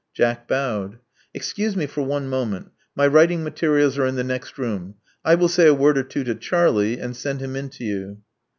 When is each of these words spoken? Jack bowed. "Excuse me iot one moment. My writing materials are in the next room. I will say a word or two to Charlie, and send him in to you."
Jack 0.15 0.47
bowed. 0.47 0.97
"Excuse 1.31 1.75
me 1.75 1.85
iot 1.85 2.07
one 2.07 2.27
moment. 2.27 2.71
My 2.95 3.05
writing 3.05 3.43
materials 3.43 3.99
are 3.99 4.07
in 4.07 4.15
the 4.15 4.23
next 4.23 4.57
room. 4.57 4.95
I 5.23 5.35
will 5.35 5.47
say 5.47 5.67
a 5.67 5.75
word 5.75 5.95
or 5.95 6.01
two 6.03 6.23
to 6.23 6.33
Charlie, 6.33 6.97
and 6.99 7.15
send 7.15 7.39
him 7.39 7.55
in 7.55 7.69
to 7.69 7.83
you." 7.83 8.17